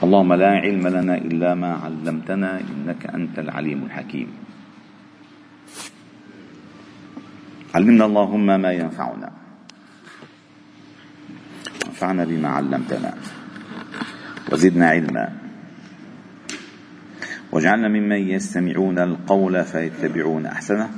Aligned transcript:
اللهم 0.00 0.32
لا 0.32 0.50
علم 0.50 0.88
لنا 0.88 1.14
إلا 1.14 1.54
ما 1.54 1.72
علمتنا 1.74 2.60
إنك 2.60 3.06
أنت 3.06 3.38
العليم 3.38 3.84
الحكيم. 3.84 4.28
علمنا 7.74 8.04
اللهم 8.04 8.46
ما 8.46 8.72
ينفعنا. 8.72 9.32
وانفعنا 11.86 12.24
بما 12.24 12.48
علمتنا. 12.48 13.14
وزدنا 14.52 14.88
علما. 14.88 15.32
واجعلنا 17.52 17.88
ممن 17.88 18.28
يستمعون 18.28 18.98
القول 18.98 19.64
فيتبعون 19.64 20.46
أحسنه. 20.46 20.90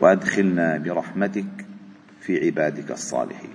وأدخلنا 0.00 0.78
برحمتك 0.78 1.66
في 2.20 2.46
عبادك 2.46 2.90
الصالحين. 2.90 3.50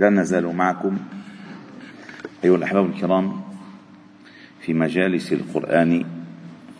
لا 0.00 0.10
نزال 0.10 0.56
معكم. 0.56 0.98
أيها 2.44 2.56
الأحباب 2.56 2.86
الكرام 2.86 3.40
في 4.60 4.74
مجالس 4.74 5.32
القرآن 5.32 6.04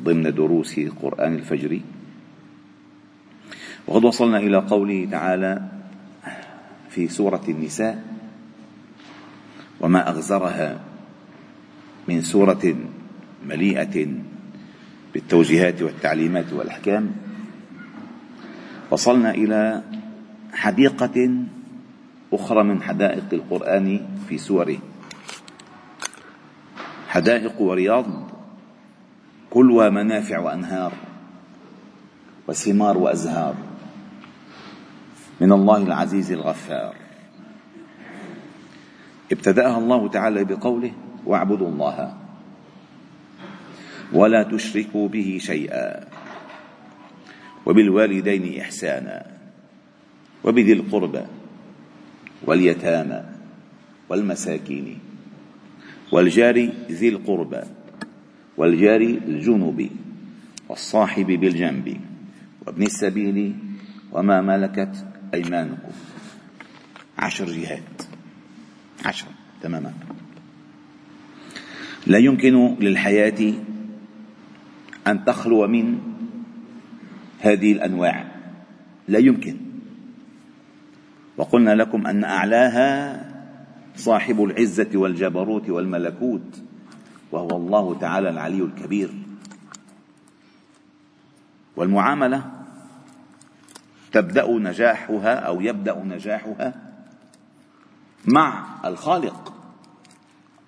ضمن 0.02 0.34
دروس 0.34 0.80
قرآن 1.02 1.34
الفجر 1.34 1.80
وقد 3.86 4.04
وصلنا 4.04 4.38
إلى 4.38 4.56
قوله 4.56 5.08
تعالى 5.10 5.62
في 6.90 7.08
سورة 7.08 7.42
النساء 7.48 8.04
وما 9.80 10.08
أغزرها 10.08 10.80
من 12.08 12.22
سورة 12.22 12.76
مليئة 13.46 14.08
بالتوجيهات 15.14 15.82
والتعليمات 15.82 16.52
والأحكام 16.52 17.12
وصلنا 18.90 19.30
إلى 19.30 19.82
حديقة 20.52 21.44
أخرى 22.32 22.62
من 22.62 22.82
حدائق 22.82 23.24
القرآن 23.32 24.00
في 24.28 24.38
سوره 24.38 24.78
حدائق 27.12 27.60
ورياض 27.60 28.06
كلها 29.50 29.90
منافع 29.90 30.38
وأنهار 30.38 30.92
وثمار 32.48 32.98
وأزهار. 32.98 33.54
من 35.40 35.52
الله 35.52 35.76
العزيز 35.76 36.32
الغفار. 36.32 36.94
ابتدأها 39.32 39.78
الله 39.78 40.08
تعالى 40.08 40.44
بقوله 40.44 40.92
واعبدوا 41.26 41.68
الله 41.68 42.16
ولا 44.12 44.42
تشركوا 44.42 45.08
به 45.08 45.38
شيئا 45.40 46.08
وبالوالدين 47.66 48.60
إحسانا 48.60 49.26
وبذي 50.44 50.72
القربى 50.72 51.24
واليتامى 52.44 53.22
والمساكين. 54.08 55.11
والجار 56.12 56.70
ذي 56.90 57.08
القربى 57.08 57.60
والجار 58.56 59.00
الجنب 59.00 59.90
والصاحب 60.68 61.26
بالجنب 61.26 62.00
وابن 62.66 62.82
السبيل 62.82 63.54
وما 64.12 64.40
ملكت 64.40 65.06
أيمانكم. 65.34 65.92
عشر 67.18 67.44
جهات. 67.44 68.02
عشر 69.04 69.26
تماما. 69.62 69.92
لا 72.06 72.18
يمكن 72.18 72.76
للحياة 72.80 73.52
أن 75.06 75.24
تخلو 75.24 75.66
من 75.66 75.98
هذه 77.40 77.72
الأنواع. 77.72 78.24
لا 79.08 79.18
يمكن. 79.18 79.56
وقلنا 81.36 81.74
لكم 81.74 82.06
أن 82.06 82.24
أعلاها 82.24 83.31
صاحب 84.02 84.44
العزة 84.44 84.90
والجبروت 84.94 85.70
والملكوت 85.70 86.62
وهو 87.32 87.56
الله 87.56 87.98
تعالى 87.98 88.28
العلي 88.30 88.62
الكبير. 88.62 89.10
والمعاملة 91.76 92.50
تبدأ 94.12 94.50
نجاحها 94.50 95.34
أو 95.34 95.60
يبدأ 95.60 96.02
نجاحها 96.04 96.74
مع 98.26 98.64
الخالق 98.84 99.54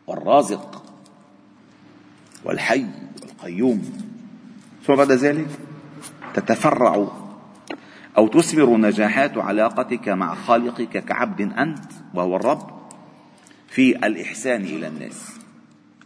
والرازق 0.07 0.85
والحي 2.45 2.87
والقيوم. 3.23 3.83
ثم 4.87 4.95
بعد 4.95 5.13
ذلك 5.13 5.49
تتفرع 6.35 7.09
أو 8.17 8.29
تثمر 8.29 8.77
نجاحات 8.77 9.39
علاقتك 9.39 10.09
مع 10.09 10.35
خالقك 10.35 11.05
كعبد 11.05 11.41
أنت 11.41 11.93
وهو 12.15 12.37
الرب. 12.37 12.74
في 13.75 14.07
الإحسان 14.07 14.63
إلى 14.63 14.89
الناس. 14.89 15.31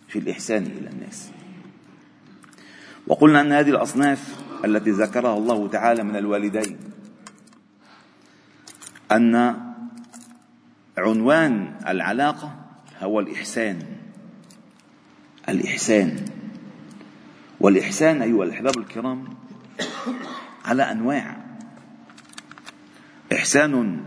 في 0.09 0.19
الإحسان 0.19 0.63
إلى 0.63 0.89
الناس. 0.91 1.31
وقلنا 3.07 3.41
أن 3.41 3.53
هذه 3.53 3.71
الأصناف 3.71 4.37
التي 4.65 4.91
ذكرها 4.91 5.39
الله 5.39 5.69
تعالى 5.69 6.05
من 6.05 6.17
الوالدين 6.17 6.79
أن 9.13 9.57
عنوان 10.99 11.75
العلاقة 11.89 12.57
هو 13.01 13.21
الإحسان. 13.21 13.83
الإحسان. 15.49 16.25
والإحسان 17.61 18.23
أيها 18.23 18.45
الأحباب 18.45 18.79
الكرام 18.79 19.25
على 20.65 20.83
أنواع. 20.83 21.37
إحسان 23.33 24.05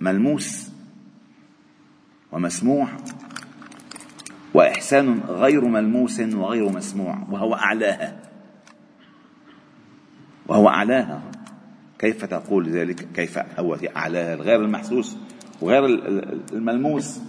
ملموس 0.00 0.75
ومسموع 2.32 2.88
وإحسان 4.54 5.20
غير 5.28 5.64
ملموس 5.64 6.20
وغير 6.20 6.68
مسموع 6.68 7.26
وهو 7.30 7.54
أعلاها. 7.54 8.16
وهو 10.46 10.68
أعلاها. 10.68 11.22
كيف 11.98 12.24
تقول 12.24 12.68
ذلك؟ 12.68 13.08
كيف 13.14 13.38
هو 13.38 13.78
أعلاها؟ 13.96 14.34
الغير 14.34 14.64
المحسوس 14.64 15.16
وغير 15.60 15.84
الملموس. 16.52 17.20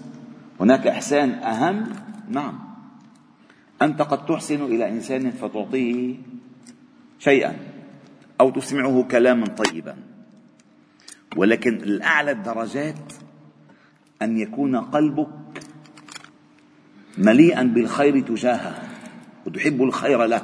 هناك 0.60 0.88
إحسان 0.88 1.30
أهم؟ 1.32 1.90
نعم. 2.30 2.60
أنت 3.82 4.02
قد 4.02 4.26
تحسن 4.26 4.64
إلى 4.64 4.90
إنسان 4.90 5.32
فتعطيه 5.32 6.16
شيئا 7.20 7.56
أو 8.42 8.50
تسمعه 8.50 9.04
كلاما 9.04 9.46
طيبا 9.48 9.96
ولكن 11.38 11.76
الأعلى 11.76 12.32
الدرجات 12.32 13.14
أن 14.22 14.38
يكون 14.38 14.76
قلبك 14.76 15.28
مليئا 17.18 17.64
بالخير 17.64 18.20
تجاهه 18.20 18.82
وتحب 19.46 19.84
الخير 19.84 20.26
له 20.26 20.42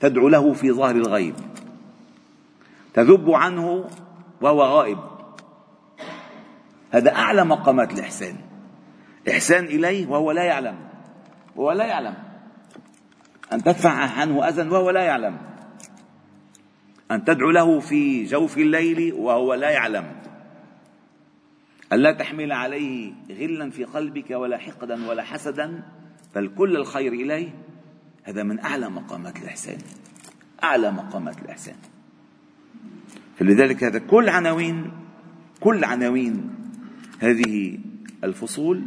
تدعو 0.00 0.28
له 0.28 0.52
في 0.52 0.72
ظهر 0.72 0.96
الغيب 0.96 1.34
تذب 2.94 3.30
عنه 3.30 3.90
وهو 4.40 4.62
غائب. 4.62 4.98
هذا 6.90 7.14
أعلى 7.14 7.44
مقامات 7.44 7.92
الإحسان. 7.92 8.36
إحسان 9.30 9.64
إليه 9.64 10.06
وهو 10.06 10.32
لا 10.32 10.42
يعلم 10.42 10.76
وهو 11.56 11.72
لا 11.72 11.84
يعلم. 11.84 12.14
أن 13.52 13.62
تدفع 13.62 13.90
عنه 13.90 14.48
أذى 14.48 14.68
وهو 14.68 14.90
لا 14.90 15.02
يعلم. 15.02 15.38
أن 17.10 17.24
تدعو 17.24 17.50
له 17.50 17.80
في 17.80 18.24
جوف 18.24 18.58
الليل 18.58 19.12
وهو 19.12 19.54
لا 19.54 19.70
يعلم. 19.70 20.21
ألا 21.92 22.12
تحمل 22.12 22.52
عليه 22.52 23.12
غلا 23.30 23.70
في 23.70 23.84
قلبك 23.84 24.30
ولا 24.30 24.58
حقدا 24.58 25.06
ولا 25.08 25.22
حسدا؟ 25.22 25.82
بل 26.34 26.48
كل 26.58 26.76
الخير 26.76 27.12
إليه. 27.12 27.48
هذا 28.22 28.42
من 28.42 28.58
أعلى 28.58 28.90
مقامات 28.90 29.36
الإحسان. 29.36 29.78
أعلى 30.64 30.92
مقامات 30.92 31.42
الإحسان. 31.42 31.74
فلذلك 33.38 33.84
هذا 33.84 33.98
كل 33.98 34.28
عناوين 34.28 34.90
كل 35.60 35.84
عناوين 35.84 36.50
هذه 37.18 37.78
الفصول 38.24 38.82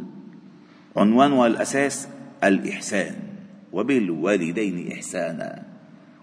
عنوانها 0.97 1.47
الأساس 1.47 2.07
الإحسان. 2.43 3.15
وبالوالدين 3.71 4.91
إحسانا. 4.91 5.63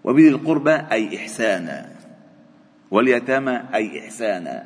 وبذي 0.04 0.28
القربى 0.28 0.74
أي 0.74 1.16
إحسانا. 1.16 1.92
واليتامى 2.90 3.60
أي 3.74 4.00
إحسانا. 4.00 4.64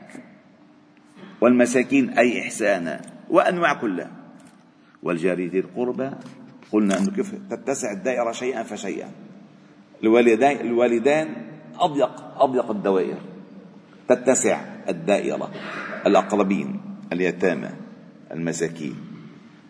والمساكين 1.41 2.11
أي 2.11 2.43
إحسانا 2.43 3.01
وأنواع 3.31 3.73
كلها 3.73 4.11
والجار 5.03 5.41
ذي 5.41 5.59
القربى 5.59 6.11
قلنا 6.73 6.99
أنه 6.99 7.11
كيف 7.11 7.35
تتسع 7.51 7.93
الدائرة 7.93 8.33
شيئا 8.33 8.63
فشيئا. 8.63 9.11
الوالدين 10.03 10.61
الوالدان 10.61 11.29
أضيق 11.79 12.41
أضيق 12.43 12.71
الدوائر. 12.71 13.19
تتسع 14.09 14.65
الدائرة. 14.89 15.51
الأقربين 16.07 16.81
اليتامى 17.13 17.71
المساكين. 18.33 18.97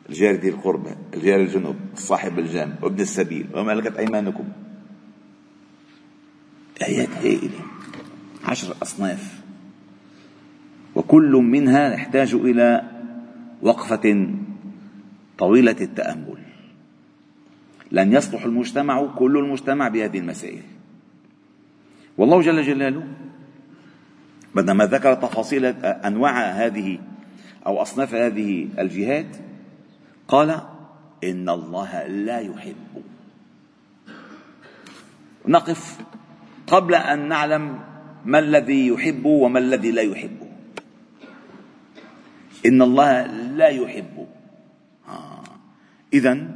الجار 0.09 0.35
ذي 0.35 0.49
القربى 0.49 0.91
الجار 1.15 1.41
الجنوب 1.41 1.77
صاحب 1.95 2.39
الجنب 2.39 2.85
وابن 2.85 3.01
السبيل. 3.01 3.47
وما 3.55 3.75
ملكت 3.75 3.97
أيمانكم؟ 3.97 4.45
آيات 6.83 7.09
هائلة. 7.09 7.61
عشر 8.45 8.75
أصناف. 8.83 9.46
وكل 10.97 11.33
منها 11.33 11.93
يحتاج 11.93 12.35
إلى 12.35 12.83
وقفة 13.63 14.35
طويلة 15.39 15.77
التأمل. 15.81 16.39
لن 17.93 18.13
يصلح 18.13 18.45
المجتمع 18.45 19.07
كل 19.07 19.39
المجتمع 19.39 19.89
بهذه 19.89 20.19
المسائل. 20.19 20.63
والله 22.19 22.41
جل 22.41 22.63
جلاله 22.63 23.05
بعدما 24.55 24.87
ذكر 24.87 25.15
تفاصيل 25.15 25.65
أنواع 25.85 26.51
هذه 26.51 26.99
أو 27.67 27.83
أصناف 27.83 28.15
هذه 28.15 28.69
الجهات 28.79 29.37
قال 30.29 30.61
إن 31.25 31.49
الله 31.49 32.07
لا 32.07 32.39
يحب. 32.41 33.03
نقف 35.49 35.99
قبل 36.67 36.95
أن 36.95 37.29
نعلم 37.29 37.81
ما 38.25 38.39
الذي 38.39 38.87
يحب 38.89 39.25
وما 39.25 39.59
الذي 39.59 39.91
لا 39.91 40.03
يحب. 40.03 40.46
إن 42.67 42.83
الله 42.83 43.27
لا 43.27 43.69
يحب. 43.69 44.27
آه. 45.09 45.45
اذا 46.13 46.49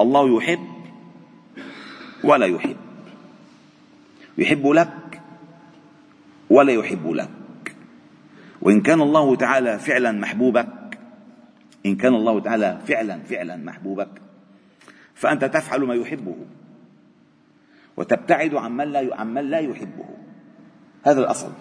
الله 0.00 0.36
يحب 0.36 0.68
ولا 2.24 2.46
يحب. 2.46 2.76
يحب 4.38 4.66
لك 4.66 5.20
ولا 6.50 6.72
يحب 6.72 7.10
لك. 7.10 7.76
وإن 8.62 8.80
كان 8.80 9.00
الله 9.00 9.36
تعالى 9.36 9.78
فعلا 9.78 10.12
محبوبك 10.12 10.98
إن 11.86 11.96
كان 11.96 12.14
الله 12.14 12.40
تعالى 12.40 12.80
فعلا 12.86 13.18
فعلا 13.18 13.56
محبوبك 13.56 14.22
فأنت 15.14 15.44
تفعل 15.44 15.80
ما 15.80 15.94
يحبه 15.94 16.36
وتبتعد 17.96 18.54
عن 18.54 18.72
من 18.76 18.92
لا 18.92 19.16
عن 19.16 19.34
من 19.34 19.50
لا 19.50 19.58
يحبه. 19.58 20.04
هذا 21.02 21.20
الأصل. 21.20 21.52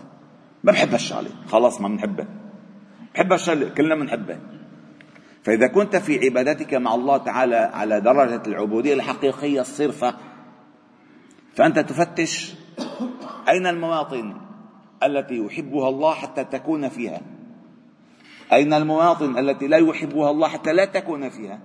ما 0.63 0.71
بحب 0.71 0.91
هالشغلة 0.91 1.29
خلاص 1.47 1.81
ما 1.81 1.87
بنحبه. 1.87 2.25
بحب 3.19 3.31
هالشغلة 3.31 3.69
كلنا 3.69 3.95
بنحبه. 3.95 4.39
فإذا 5.43 5.67
كنت 5.67 5.95
في 5.95 6.25
عبادتك 6.25 6.73
مع 6.73 6.95
الله 6.95 7.17
تعالى 7.17 7.55
على 7.55 8.01
درجة 8.01 8.41
العبودية 8.47 8.93
الحقيقية 8.93 9.61
الصرفة 9.61 10.13
فأنت 11.55 11.79
تفتش 11.79 12.55
أين 13.49 13.67
المواطن 13.67 14.33
التي 15.03 15.37
يحبها 15.37 15.89
الله 15.89 16.13
حتى 16.13 16.43
تكون 16.43 16.89
فيها؟ 16.89 17.21
أين 18.53 18.73
المواطن 18.73 19.37
التي 19.37 19.67
لا 19.67 19.77
يحبها 19.77 20.31
الله 20.31 20.47
حتى 20.47 20.73
لا 20.73 20.85
تكون 20.85 21.29
فيها؟ 21.29 21.59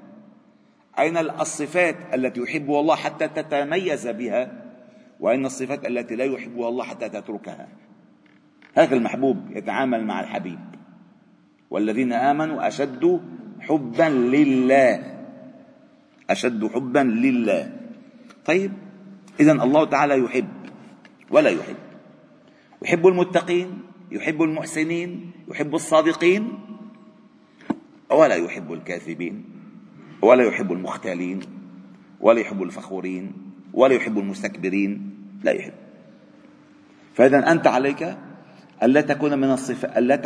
أين 0.99 1.17
الصفات 1.19 1.97
التي 2.15 2.41
يحبها 2.41 2.81
الله 2.81 2.97
حتى 2.97 3.29
تتميز 3.29 4.09
بها؟ 4.09 4.65
وأين 5.21 5.47
الصفات 5.47 5.87
التي 5.87 6.17
لا 6.17 6.25
يحبها 6.25 6.69
الله 6.69 6.85
حتى 6.85 7.09
تتركها؟ 7.09 7.69
هذا 8.75 8.97
المحبوب 8.97 9.37
يتعامل 9.51 10.05
مع 10.05 10.21
الحبيب. 10.21 10.74
والذين 11.75 12.13
آمنوا 12.13 12.69
أشد 12.69 13.03
حبا 13.61 14.09
لله. 14.09 14.95
أشد 16.31 16.63
حبا 16.71 16.99
لله. 16.99 17.63
طيب 18.47 18.73
إذا 19.41 19.53
الله 19.53 19.85
تعالى 19.85 20.15
يحب 20.25 20.55
ولا 21.31 21.51
يحب. 21.51 21.77
يحب 22.83 23.07
المتقين 23.07 23.83
يحب 24.11 24.43
المحسنين 24.43 25.31
يحب 25.51 25.75
الصادقين 25.75 26.43
ولا 28.11 28.35
يحب 28.35 28.73
الكاذبين 28.73 29.45
ولا 30.23 30.45
يحب 30.45 30.73
المختالين 30.73 31.41
ولا 32.21 32.41
يحب 32.41 32.63
الفخورين 32.63 33.33
ولا 33.75 33.95
يحب 33.95 34.19
المستكبرين 34.19 34.91
لا 35.43 35.53
يحب. 35.53 35.75
فإذا 37.15 37.53
أنت 37.53 37.67
عليك 37.67 38.17
ألا 38.83 39.01
تكون 39.01 39.39
من 39.39 39.51
الصفات 39.51 39.97
ألا 39.97 40.17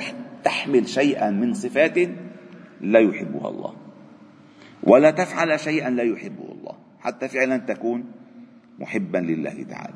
تحمل 0.44 0.88
شيئا 0.88 1.30
من 1.30 1.54
صفات 1.54 1.98
لا 2.80 2.98
يحبها 2.98 3.48
الله. 3.48 3.74
ولا 4.82 5.10
تفعل 5.10 5.60
شيئا 5.60 5.90
لا 5.90 6.02
يحبه 6.02 6.52
الله. 6.52 6.74
حتى 7.00 7.28
فعلا 7.28 7.56
تكون 7.56 8.04
محبا 8.78 9.18
لله 9.18 9.62
تعالى. 9.62 9.94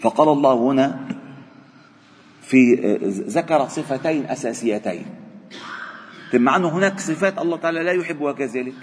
فقال 0.00 0.28
الله 0.28 0.54
هنا 0.54 1.08
في 2.42 2.74
ذكر 3.28 3.68
صفتين 3.68 4.26
أساسيتين. 4.26 5.06
مع 6.34 6.56
انه 6.56 6.68
هناك 6.68 7.00
صفات 7.00 7.38
الله 7.38 7.56
تعالى 7.56 7.82
لا 7.82 7.92
يحبها 7.92 8.32
كذلك. 8.32 8.74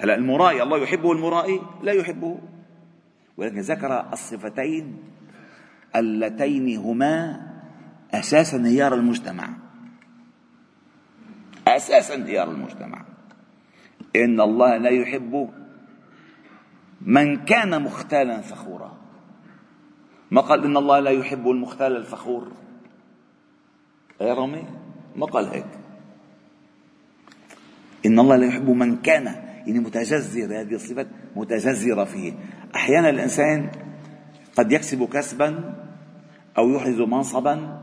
هلا 0.00 0.14
المرائي 0.14 0.62
الله 0.62 0.78
يحبه 0.78 1.12
المرائي 1.12 1.60
لا 1.82 1.92
يحبه. 1.92 2.38
ولكن 3.36 3.60
ذكر 3.60 4.12
الصفتين 4.12 4.96
اللتين 5.96 6.76
هما 6.76 7.40
أساس 8.14 8.54
انهيار 8.54 8.94
المجتمع. 8.94 9.48
أساس 11.68 12.10
انهيار 12.10 12.50
المجتمع. 12.50 13.04
إن 14.16 14.40
الله 14.40 14.76
لا 14.76 14.90
يحب 14.90 15.50
من 17.00 17.44
كان 17.44 17.82
مختالا 17.82 18.40
فخورا. 18.40 18.96
ما 20.30 20.40
قال 20.40 20.64
إن 20.64 20.76
الله 20.76 20.98
لا 21.00 21.10
يحب 21.10 21.48
المختال 21.48 21.96
الفخور؟ 21.96 22.52
يا 24.20 24.34
رامي 24.34 24.64
ما 25.16 25.26
قال 25.26 25.46
هيك. 25.48 25.66
إن 28.06 28.18
الله 28.18 28.36
لا 28.36 28.46
يحب 28.46 28.70
من 28.70 28.96
كان 28.96 29.24
يعني 29.66 29.78
متجذر 29.78 30.60
هذه 30.60 30.74
الصفات 30.74 31.06
متجذرة 31.36 32.04
فيه. 32.04 32.32
أحيانا 32.74 33.10
الإنسان 33.10 33.70
قد 34.58 34.72
يكسب 34.72 35.08
كسبا 35.08 35.74
أو 36.58 36.70
يحرز 36.70 37.00
منصبا 37.00 37.78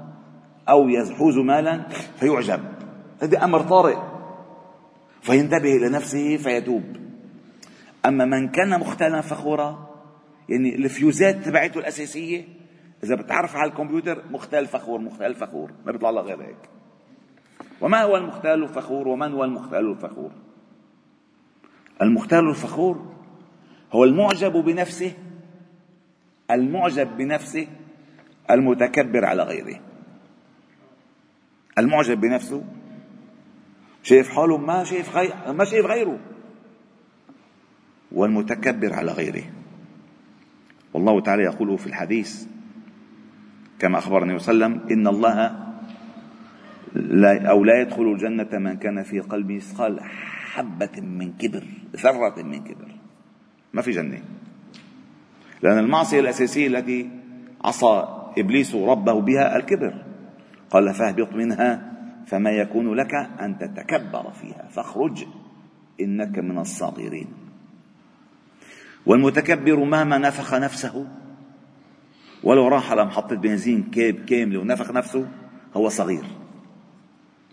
أو 0.69 0.89
يحوز 0.89 1.38
مالا 1.38 1.89
فيعجب. 2.19 2.60
هذا 3.21 3.44
أمر 3.44 3.62
طارئ. 3.62 3.98
فينتبه 5.21 5.75
إلى 5.75 5.89
نفسه 5.89 6.38
فيتوب. 6.38 6.83
أما 8.06 8.25
من 8.25 8.48
كان 8.48 8.80
مختالا 8.80 9.21
فخورا 9.21 9.89
يعني 10.50 10.75
الفيوزات 10.75 11.36
تبعته 11.45 11.80
الأساسية 11.80 12.48
إذا 13.04 13.16
بتعرف 13.16 13.56
على 13.56 13.71
الكمبيوتر 13.71 14.24
مختال 14.31 14.68
فخور 14.68 15.01
مختال 15.01 15.36
فخور. 15.36 15.71
ما 15.86 15.92
بيطلع 15.92 16.10
لك 16.10 16.24
غير 16.24 16.42
هيك. 16.42 16.69
وما 17.81 18.04
هو 18.04 18.18
المختال 18.18 18.63
الفخور 18.63 19.07
ومن 19.07 19.31
هو 19.31 19.44
المختال 19.44 19.92
الفخور؟ 19.92 20.31
المختال 22.01 22.50
الفخور 22.50 23.13
هو 23.92 24.04
المعجب 24.04 24.51
بنفسه 24.51 25.13
المعجب 26.51 27.18
بنفسه 27.18 27.68
المتكبر 28.51 29.25
على 29.25 29.44
غيره. 29.44 29.80
المعجب 31.78 32.22
بنفسه 32.22 32.63
شايف 34.04 34.30
حاله 34.30 34.57
ما 34.57 34.84
شايف 34.84 35.16
غير 35.16 35.54
ما 35.54 35.66
شايف 35.66 35.86
غيره. 35.86 36.19
والمتكبر 38.12 38.94
على 38.94 39.12
غيره. 39.12 39.44
والله 40.94 41.21
تعالى 41.21 41.44
يقول 41.44 41.78
في 41.78 41.88
الحديث 41.88 42.45
كما 43.80 43.97
أخبر 43.97 44.23
النبي 44.23 44.40
صلى 44.40 44.54
الله 44.54 44.66
عليه 44.66 44.76
وسلم 44.76 44.92
إن 44.92 45.07
الله 45.07 45.35
لا 46.94 47.50
أو 47.50 47.64
لا 47.64 47.81
يدخل 47.81 48.04
الجنة 48.04 48.59
من 48.59 48.78
كان 48.78 49.04
في 49.04 49.19
قلبه 49.19 49.56
مثقال 49.56 50.00
حبة 50.54 51.02
من 51.02 51.33
كبر 51.38 51.64
ذرة 51.95 52.42
من 52.42 52.64
كبر. 52.64 52.92
ما 53.73 53.81
في 53.81 53.92
جنة. 53.92 54.21
لأن 55.61 55.78
المعصية 55.78 56.19
الأساسية 56.19 56.68
التي 56.68 57.09
عصى 57.63 58.07
إبليس 58.37 58.75
ربه 58.75 59.21
بها 59.21 59.57
الكبر. 59.57 59.94
قال 60.71 60.94
فاهبط 60.94 61.33
منها 61.33 61.92
فما 62.28 62.49
يكون 62.49 62.94
لك 62.94 63.13
أن 63.16 63.57
تتكبر 63.57 64.31
فيها. 64.31 64.68
فاخرج 64.71 65.25
إنك 66.01 66.39
من 66.39 66.57
الصاغرين. 66.57 67.28
والمتكبر 69.06 69.83
مهما 69.83 70.18
نفخ 70.18 70.54
نفسه 70.54 71.07
ولو 72.44 72.68
راح 72.68 72.92
على 72.92 73.06
محطة 73.06 73.35
بنزين 73.35 73.83
كيب 73.83 74.25
كاملة 74.25 74.59
ونفخ 74.59 74.92
نفسه 74.92 75.28
هو 75.75 75.89
صغير. 75.89 76.23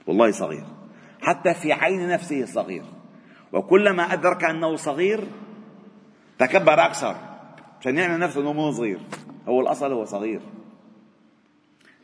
والله 0.06 0.30
صغير. 0.30 0.64
حتى 1.20 1.54
في 1.54 1.72
عين 1.72 2.08
نفسه 2.08 2.44
صغير. 2.44 2.84
وكلما 3.52 4.12
أدرك 4.12 4.44
أنه 4.44 4.76
صغير 4.76 5.25
تكبر 6.38 6.86
أكثر. 6.86 7.36
عشان 7.80 7.99
يعمل 7.99 8.18
نفسه 8.18 8.40
أنه 8.40 8.52
مو 8.52 8.71
صغير. 8.71 9.00
هو 9.49 9.61
الأصل 9.61 9.92
هو 9.92 10.04
صغير. 10.04 10.40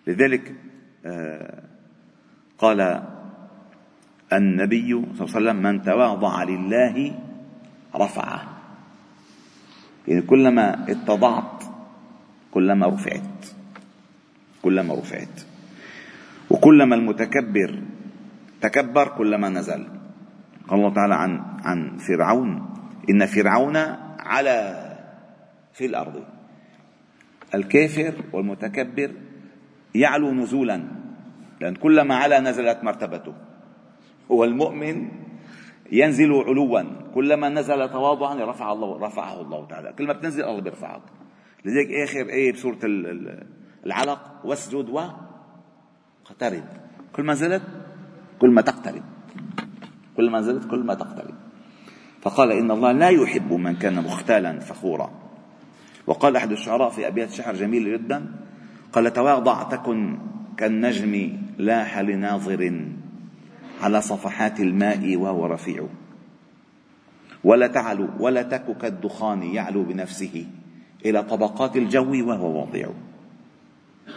لذلك 0.07 0.55
آه، 1.07 1.63
قال 2.59 3.03
النبي 4.33 4.89
صلى 4.89 5.27
الله 5.27 5.37
عليه 5.37 5.51
وسلم 5.51 5.63
من 5.63 5.83
تواضع 5.83 6.43
لله 6.43 7.19
رفعه. 7.97 8.43
يعني 10.09 10.23
كلما 10.23 10.91
اتضعت 10.91 11.65
كلما 12.51 12.87
رفعت 12.87 13.47
كلما 14.63 14.95
رفعت. 14.95 15.41
وكلما 16.51 16.95
المتكبر 16.95 17.83
تكبر 18.61 19.09
كلما 19.09 19.49
نزل. 19.49 19.89
قال 20.69 20.79
الله 20.79 20.95
تعالى 20.95 21.15
عن 21.15 21.43
عن 21.65 21.97
فرعون 21.99 22.69
إن 23.11 23.27
فرعون 23.27 23.77
على 24.19 24.82
في 25.73 25.87
الأرض. 25.87 26.25
الكافر 27.55 28.15
والمتكبر 28.33 29.11
يعلو 29.95 30.33
نزولا 30.33 30.83
لأن 31.61 31.75
كلما 31.75 32.15
علا 32.15 32.41
نزلت 32.41 32.85
مرتبته. 32.85 33.35
والمؤمن 34.29 35.09
ينزل 35.93 36.33
علوا 36.33 36.83
كلما 37.15 37.49
نزل 37.49 37.89
تواضعا 37.89 38.35
رفع 38.35 38.73
الله 38.73 39.07
رفعه 39.07 39.41
الله 39.41 39.67
تعالى. 39.67 39.93
كل 39.93 40.07
ما 40.07 40.13
بتنزل 40.13 40.45
الله 40.45 40.61
بيرفعك. 40.61 41.03
لذلك 41.65 41.91
آخر 42.09 42.29
آية 42.29 42.53
بسورة 42.53 42.79
العلق 43.87 44.41
واسجد 44.45 44.89
واقترب 44.89 46.65
كل 47.13 47.23
ما 47.23 47.33
نزلت 47.33 47.63
كل 48.41 48.51
ما 48.51 48.61
تقترب. 48.61 49.03
كل 50.17 50.31
ما 50.31 50.41
نزلت 50.41 50.71
كل 50.71 50.85
ما 50.85 50.95
تقترب. 50.95 51.35
فقال 52.23 52.53
إن 52.53 52.71
الله 52.71 52.93
لا 52.93 53.09
يحب 53.09 53.53
من 53.53 53.77
كان 53.77 53.95
مختالا 53.95 54.61
فخورا. 54.61 55.22
وقال 56.07 56.37
أحد 56.37 56.53
الشعراء 56.53 56.91
في 56.91 57.07
أبيات 57.07 57.31
شعر 57.31 57.55
جميل 57.55 57.93
جدا 57.93 58.27
قال 58.93 59.13
تواضع 59.13 59.63
تكن 59.63 60.19
كالنجم 60.57 61.39
لاح 61.59 61.99
لناظر 61.99 62.89
على 63.83 64.01
صفحات 64.01 64.61
الماء 64.61 65.17
وهو 65.17 65.47
رفيع. 65.47 65.87
ولا 67.45 67.67
تعلو 67.67 68.09
ولا 68.19 68.43
تك 68.43 68.77
كالدخان 68.79 69.43
يعلو 69.43 69.83
بنفسه 69.83 70.47
إلى 71.07 71.23
طبقات 71.23 71.77
الجو 71.77 72.29
وهو 72.29 72.61
واضع. 72.61 72.87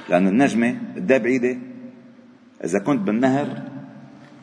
لأن 0.09 0.27
النجمة 0.27 0.77
قد 0.95 1.07
بعيدة 1.07 1.57
إذا 2.63 2.79
كنت 2.79 3.01
بالنهر 3.01 3.47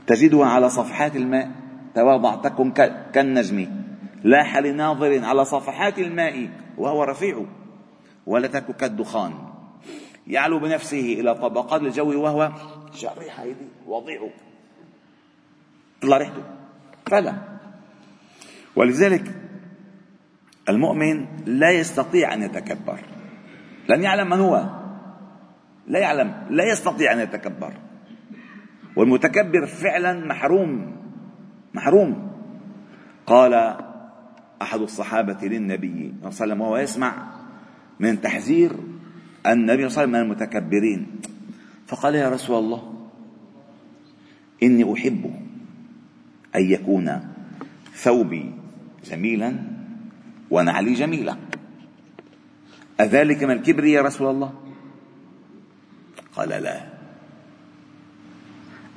تجدها 0.07 0.47
على 0.47 0.71
صفحات 0.71 1.17
الماء 1.17 1.51
تواضع 1.95 2.35
تكن 2.35 2.73
كالنجم 3.13 3.67
لاح 4.25 4.59
لناظر 4.59 5.25
على 5.25 5.45
صفحات 5.45 5.99
الماء 5.99 6.49
وهو 6.79 7.05
رفيع 7.05 7.45
ولا 8.27 8.49
تك 8.49 8.77
كالدخان 8.77 9.33
يعلو 10.27 10.59
بنفسه 10.59 11.17
إلى 11.21 11.35
طبقات 11.35 11.83
الجو 11.83 12.23
وهو 12.23 12.53
شريح 12.95 13.41
هيدي 13.41 13.69
وضيع. 13.87 14.29
طلع 16.03 16.17
ريحته. 16.17 16.43
فلا. 17.07 17.35
ولذلك 18.77 19.35
المؤمن 20.69 21.27
لا 21.47 21.71
يستطيع 21.71 22.35
أن 22.35 22.43
يتكبر. 22.43 22.99
لن 23.89 24.03
يعلم 24.03 24.31
من 24.31 24.41
هو. 24.41 24.71
لا 25.87 25.99
يعلم 25.99 26.47
لا 26.51 26.65
يستطيع 26.65 27.13
أن 27.13 27.21
يتكبر. 27.21 27.73
والمتكبر 28.97 29.67
فعلا 29.67 30.27
محروم 30.27 30.97
محروم. 31.75 32.33
قال 33.27 33.77
أحد 34.63 34.81
الصحابة 34.81 35.39
للنبي 35.43 35.91
صلى 35.91 36.07
الله 36.09 36.27
عليه 36.27 36.43
وسلم 36.43 36.61
وهو 36.61 36.77
يسمع 36.77 37.13
من 38.01 38.21
تحذير 38.21 38.73
النبي 39.47 39.89
صلى 39.89 40.05
الله 40.05 40.09
عليه 40.09 40.09
وسلم 40.09 40.11
من 40.11 40.21
المتكبرين. 40.21 41.07
فقال 41.87 42.15
يا 42.15 42.29
رسول 42.31 42.59
الله 42.59 42.83
إني 44.63 44.93
أحب 44.93 45.23
أن 46.57 46.63
يكون 46.63 47.21
ثوبي 47.95 48.45
جميلا 49.05 49.51
ونعلي 50.51 50.95
جميلة 50.95 51.37
أذلك 53.01 53.45
من 53.45 53.51
الكبر 53.51 53.85
يا 53.85 54.03
رسول 54.03 54.31
الله؟ 54.31 54.53
قال 56.37 56.49
لا. 56.49 56.93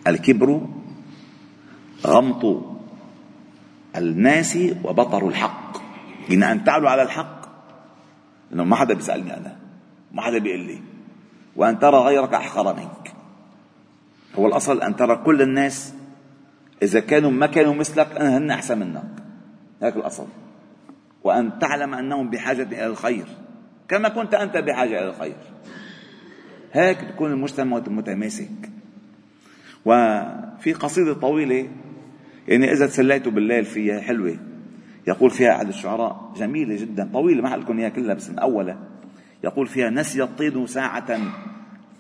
الكبر 0.08 0.68
غمط 2.06 2.64
الناس 3.96 4.58
وبطر 4.84 5.28
الحق. 5.28 5.55
إن 6.32 6.44
أن 6.44 6.64
تعلو 6.64 6.88
على 6.88 7.02
الحق. 7.02 7.46
إنه 8.54 8.64
ما 8.64 8.76
حدا 8.76 8.94
بيسألني 8.94 9.38
أنا. 9.38 9.58
ما 10.12 10.22
حدا 10.22 10.38
بيقول 10.38 10.60
لي. 10.60 10.80
وأن 11.56 11.80
ترى 11.80 11.98
غيرك 11.98 12.34
أحقر 12.34 12.76
منك. 12.76 13.14
هو 14.36 14.48
الأصل 14.48 14.82
أن 14.82 14.96
ترى 14.96 15.16
كل 15.16 15.42
الناس 15.42 15.94
إذا 16.84 17.00
كانوا 17.00 17.32
ما 17.32 17.48
كانوا 17.48 17.74
مثلك 17.74 18.22
هن 18.22 18.52
أحسن 18.52 18.80
منك. 18.80 19.04
هذا 19.82 19.96
الأصل. 19.96 20.28
وأن 21.24 21.60
تعلم 21.60 21.94
أنهم 21.94 22.30
بحاجة 22.30 22.64
إلى 22.64 22.88
الخير. 22.88 23.26
كما 23.88 24.10
كنت 24.10 24.34
أنت 24.34 24.58
بحاجة 24.58 25.00
إلى 25.00 25.10
الخير. 25.10 25.36
هيك 26.74 27.02
تكون 27.02 27.32
المجتمع 27.32 27.78
متماسك. 27.88 28.70
وفي 29.86 30.74
قصيدة 30.74 31.14
طويلة 31.14 31.70
يعني 32.48 32.72
إذا 32.72 32.88
تسليتوا 32.88 33.32
بالليل 33.32 33.66
فيها 33.66 34.02
حلوة. 34.02 34.38
يقول 35.08 35.32
فيها 35.32 35.56
أحد 35.56 35.68
الشعراء 35.68 36.34
جميلة 36.38 36.76
جدا 36.76 37.10
طويلة 37.14 37.42
ما 37.42 37.56
لكم 37.56 37.80
إياها 37.80 37.90
كلها 37.90 38.16
بس 38.16 38.30
من 38.30 38.40
أولها. 38.40 38.78
يقول 39.44 39.68
فيها 39.68 39.90
نسي 39.90 40.24
الطين 40.24 40.68
ساعة 40.68 41.20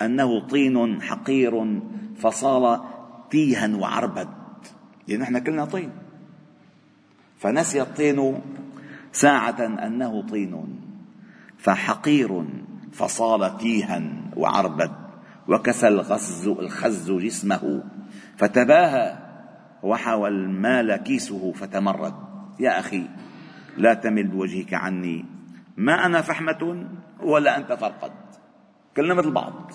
أنه 0.01 0.47
طين 0.47 1.01
حقير 1.01 1.81
فصار 2.17 2.85
تيها 3.29 3.75
وعربد. 3.77 4.27
يعني 5.07 5.23
نحن 5.23 5.37
كلنا 5.37 5.65
طين. 5.65 5.91
فنسي 7.37 7.81
الطين 7.81 8.41
ساعة 9.11 9.65
أنه 9.87 10.21
طين 10.21 10.79
فحقير 11.57 12.45
فصار 12.91 13.49
تيها 13.49 14.03
وعربد. 14.35 14.91
وكسى 15.47 15.87
الغز 15.87 16.47
الخز 16.47 17.11
جسمه 17.11 17.83
فتباهى 18.37 19.17
وحوى 19.83 20.29
المال 20.29 20.95
كيسه 20.95 21.51
فتمرد. 21.51 22.24
يا 22.59 22.79
أخي 22.79 23.07
لا 23.77 23.93
تمل 23.93 24.35
وجهك 24.35 24.73
عني. 24.73 25.25
ما 25.77 26.05
أنا 26.05 26.21
فحمة 26.21 26.87
ولا 27.23 27.57
أنت 27.57 27.73
فرقد. 27.73 28.11
كلنا 28.97 29.13
مثل 29.13 29.31
بعض. 29.31 29.71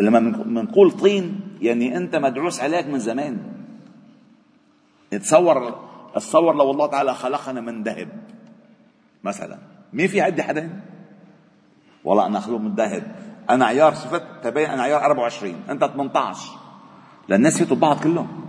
لما 0.00 0.18
بنقول 0.20 0.90
طين 0.90 1.40
يعني 1.60 1.96
أنت 1.96 2.16
مدعوس 2.16 2.60
عليك 2.60 2.86
من 2.86 2.98
زمان. 2.98 3.38
تصور 5.10 5.88
تصور 6.14 6.56
لو 6.56 6.70
الله 6.70 6.86
تعالى 6.86 7.14
خلقنا 7.14 7.60
من 7.60 7.82
ذهب 7.82 8.08
مثلا. 9.24 9.58
مين 9.92 10.06
في 10.06 10.20
عندي 10.20 10.42
حدا 10.42 10.80
والله 12.04 12.26
أنا 12.26 12.38
اخلق 12.38 12.58
من 12.58 12.74
ذهب. 12.74 13.16
أنا 13.50 13.66
عيار 13.66 13.94
شفت؟ 13.94 14.22
تبين 14.42 14.70
أنا 14.70 14.82
عيار 14.82 15.04
24 15.04 15.54
أنت 15.70 15.84
18 15.84 16.58
للناس 17.28 17.60
يفوتوا 17.60 17.76
بعض 17.76 18.00
كلهم. 18.00 18.47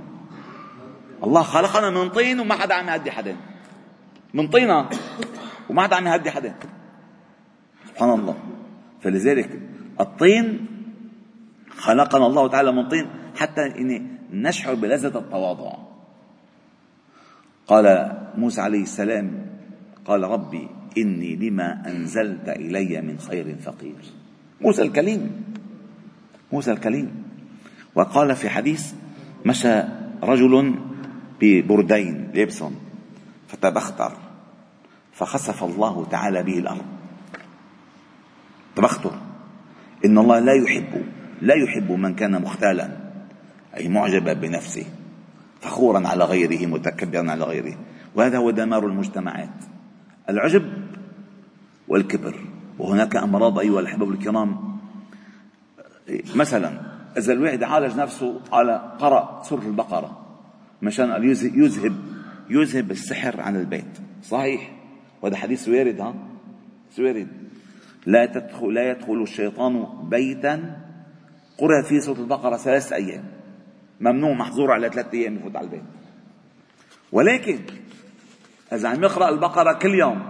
الله 1.24 1.44
خلقنا 1.44 1.90
من 1.90 2.10
طين 2.10 2.40
وما 2.40 2.56
حدا 2.56 2.74
عم 2.76 2.90
يهدي 2.90 3.12
حدا. 3.12 3.36
من 4.34 4.48
طينة 4.48 4.90
وما 5.70 5.84
حدا 5.84 5.96
عم 5.96 6.08
يهدي 6.08 6.32
حدا. 6.32 6.56
سبحان 7.90 8.20
الله. 8.20 8.38
فلذلك 9.02 9.60
الطين 10.00 10.68
خلقنا 11.78 12.26
الله 12.26 12.48
تعالى 12.48 12.72
من 12.72 12.88
طين 12.88 13.08
حتى 13.36 13.62
نشعر 14.32 14.74
بلذة 14.74 15.18
التواضع. 15.18 15.74
قال 17.68 18.18
موسى 18.38 18.62
عليه 18.62 18.82
السلام 18.82 19.46
قال 20.06 20.24
ربي 20.24 20.68
إني 20.98 21.36
لما 21.36 21.84
أنزلت 21.88 22.50
إلي 22.50 23.02
من 23.02 23.20
خير 23.20 23.56
فقير. 23.56 23.96
موسى 24.62 24.82
الكليم. 24.82 25.44
موسى 26.52 26.72
الكليم. 26.72 27.24
وقال 27.96 28.36
في 28.36 28.50
حديث 28.50 28.94
مشى 29.46 29.84
رجل 30.24 30.76
ببردين 31.42 32.32
لبسهم 32.36 32.76
فتبختر 33.48 34.12
فخسف 35.14 35.64
الله 35.64 36.06
تعالى 36.12 36.44
به 36.44 36.60
الأرض. 36.60 36.86
تبختر 38.76 39.12
إن 40.06 40.18
الله 40.18 40.40
لا 40.40 40.54
يحب 40.54 41.04
لا 41.42 41.56
يحب 41.56 41.92
من 41.92 42.16
كان 42.16 42.42
مختالا 42.42 42.98
أي 43.78 43.88
معجبا 43.88 44.34
بنفسه 44.34 44.86
فخورا 45.62 46.08
على 46.08 46.24
غيره 46.24 46.66
متكبرا 46.68 47.32
على 47.32 47.44
غيره. 47.44 47.78
وهذا 48.16 48.38
هو 48.38 48.52
دمار 48.52 48.86
المجتمعات. 48.86 49.66
العجب 50.30 50.74
والكبر. 51.88 52.36
وهناك 52.80 53.16
أمراض 53.16 53.60
أيها 53.60 53.80
الأحباب 53.80 54.10
الكرام. 54.10 54.80
مثلا 56.36 56.82
إذا 57.18 57.34
الواحد 57.34 57.64
عالج 57.64 57.96
نفسه 57.96 58.40
على 58.52 58.96
قرأ 59.00 59.44
سورة 59.44 59.62
البقرة 59.62 60.29
مشان 60.82 61.24
يذهب 61.56 61.96
يذهب 62.50 62.92
السحر 62.92 63.42
عن 63.42 63.56
البيت. 63.56 64.00
صحيح؟ 64.24 64.72
وهذا 65.22 65.36
حديث 65.36 65.68
وارد 65.70 66.02
ها؟ 66.02 66.16
وارد. 67.00 67.28
لا 68.06 68.26
تدخل 68.26 68.74
لا 68.74 68.92
يدخل 68.92 69.22
الشيطان 69.22 69.86
بيتا 70.10 70.78
قرأ 71.58 71.82
فيه 71.82 72.00
سورة 72.00 72.20
البقرة 72.20 72.58
ثلاث 72.58 72.94
أيام. 72.94 73.24
ممنوع 74.00 74.34
محظور 74.34 74.72
على 74.72 74.90
ثلاثة 74.90 75.14
أيام 75.14 75.36
يفوت 75.36 75.56
على 75.56 75.66
البيت. 75.66 75.84
ولكن 77.12 77.60
إذا 78.74 78.90
عم 78.90 79.04
يقرأ 79.04 79.30
البقرة 79.30 79.74
كل 79.74 79.96
يوم 79.96 80.22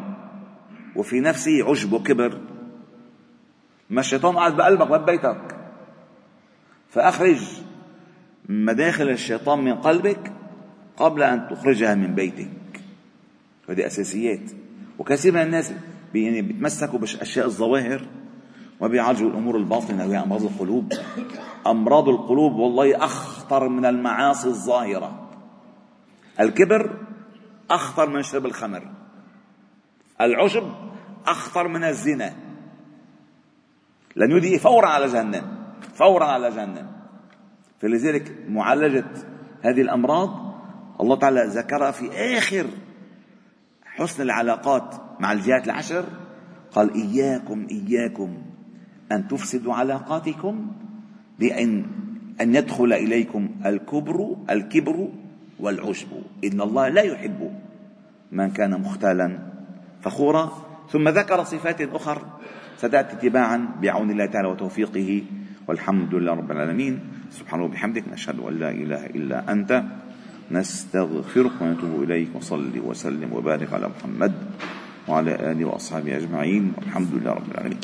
وفي 0.96 1.20
نفسه 1.20 1.70
عجب 1.70 1.94
وكبر 1.94 2.42
ما 3.90 4.00
الشيطان 4.00 4.36
قاعد 4.36 4.56
بقلبك 4.56 4.88
ببيتك 4.88 5.58
فأخرج 6.90 7.42
مداخل 8.50 9.10
الشيطان 9.10 9.60
من 9.60 9.76
قلبك 9.76 10.32
قبل 11.00 11.24
أن 11.24 11.48
تخرجها 11.48 11.96
من 11.96 12.16
بيتك. 12.16 12.50
هذه 13.70 13.86
أساسيات. 13.86 14.52
وكثير 15.00 15.34
من 15.34 15.42
الناس 15.42 15.74
يعني 16.14 16.42
بيتمسكوا 16.42 17.00
بأشياء 17.00 17.46
الظواهر 17.46 18.08
وبيعالجوا 18.80 19.30
الأمور 19.30 19.58
الباطنة 19.58 20.06
وهي 20.06 20.24
أمراض 20.24 20.44
القلوب. 20.44 20.94
أمراض 21.68 22.10
القلوب 22.10 22.54
والله 22.54 23.06
أخطر 23.06 23.70
من 23.70 23.86
المعاصي 23.86 24.48
الظاهرة. 24.48 25.30
الكبر 26.40 26.98
أخطر 27.72 28.10
من 28.10 28.24
شرب 28.24 28.46
الخمر. 28.46 28.92
العشب 30.22 30.64
أخطر 31.28 31.68
من 31.68 31.84
الزنا. 31.84 32.34
لن 34.16 34.32
يدي 34.32 34.60
فورا 34.60 34.88
على 34.88 35.08
جهنم 35.08 35.44
فورا 35.94 36.26
على 36.26 36.50
جهنم. 36.50 36.88
فلذلك 37.80 38.36
معالجة 38.50 39.06
هذه 39.62 39.82
الأمراض 39.82 40.49
الله 41.02 41.16
تعالى 41.16 41.44
ذكرها 41.46 41.92
في 41.92 42.12
آخر 42.12 42.66
حسن 43.86 44.24
العلاقات 44.24 44.96
مع 45.20 45.32
الجهات 45.32 45.66
العشر 45.66 46.06
قال 46.72 46.94
إياكم 46.94 47.68
إياكم 47.72 48.38
أن 49.12 49.28
تفسدوا 49.28 49.74
علاقاتكم 49.74 50.72
بأن 51.40 51.86
أن 52.42 52.56
يدخل 52.56 52.94
إليكم 52.94 53.50
الكبر 53.66 54.36
الكبر 54.50 55.10
والعشب. 55.60 56.08
إن 56.44 56.62
الله 56.62 56.88
لا 56.90 57.02
يحب 57.02 57.52
من 58.32 58.52
كان 58.52 58.82
مختالا 58.82 59.40
فخورا. 60.02 60.52
ثم 60.92 61.10
ذكر 61.10 61.44
صفات 61.44 61.82
أخر 61.82 62.22
ستأتي 62.78 63.30
تباعا 63.30 63.68
بعون 63.82 64.12
الله 64.12 64.26
تعالى 64.26 64.48
وتوفيقه. 64.48 65.24
والحمد 65.68 66.16
لله 66.16 66.32
رب 66.32 66.52
العالمين. 66.52 67.00
سبحانه 67.32 67.64
وبحمدك 67.64 68.04
نشهد 68.08 68.40
أن 68.40 68.54
لا 68.60 68.70
إله 68.72 69.06
إلا 69.06 69.52
أنت. 69.52 69.84
نستغفرك 70.52 71.62
ونتوب 71.62 72.04
إليك 72.04 72.36
وصلي 72.36 72.80
وسلم 72.80 73.34
وبارك 73.34 73.74
على 73.74 73.90
محمد 73.90 74.34
وعلى 75.08 75.52
آله 75.52 75.66
وأصحابه 75.66 76.18
أجمعين 76.18 76.74
والحمد 76.78 77.08
لله 77.14 77.32
رب 77.32 77.52
العالمين. 77.52 77.78